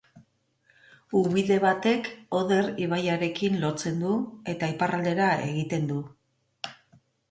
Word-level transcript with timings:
Ubide 1.19 1.57
batek 1.65 2.09
Oder 2.39 2.71
ibaiarekin 2.87 3.63
lotzen 3.67 4.03
du 4.07 4.19
eta 4.57 4.75
iparraldera 4.77 5.33
egiten 5.49 5.91
du. 5.95 6.05